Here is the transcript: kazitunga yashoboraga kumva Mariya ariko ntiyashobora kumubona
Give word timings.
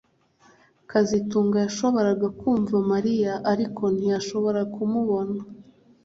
kazitunga 0.89 1.57
yashoboraga 1.65 2.27
kumva 2.39 2.75
Mariya 2.91 3.33
ariko 3.51 3.83
ntiyashobora 3.95 4.61
kumubona 4.73 5.37